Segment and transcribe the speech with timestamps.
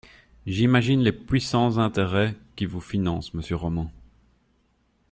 [0.47, 3.91] J’imagine les puissants intérêts qui vous financent, monsieur Roman